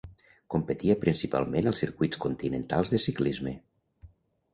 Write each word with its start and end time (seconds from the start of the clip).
Competia 0.53 0.95
principalment 1.03 1.69
als 1.71 1.81
circuits 1.85 2.21
continentals 2.23 2.95
de 2.95 3.01
ciclisme. 3.05 3.55